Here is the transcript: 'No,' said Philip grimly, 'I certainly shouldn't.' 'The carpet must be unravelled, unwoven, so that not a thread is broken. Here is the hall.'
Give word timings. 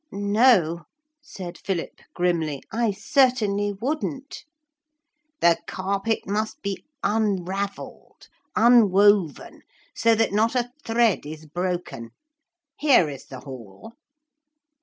'No,' 0.11 0.85
said 1.21 1.59
Philip 1.59 2.01
grimly, 2.15 2.63
'I 2.71 2.89
certainly 2.93 3.71
shouldn't.' 3.79 4.45
'The 5.41 5.59
carpet 5.67 6.21
must 6.25 6.59
be 6.63 6.83
unravelled, 7.03 8.27
unwoven, 8.55 9.61
so 9.93 10.15
that 10.15 10.33
not 10.33 10.55
a 10.55 10.71
thread 10.83 11.27
is 11.27 11.45
broken. 11.45 12.09
Here 12.79 13.09
is 13.09 13.25
the 13.27 13.41
hall.' 13.41 13.93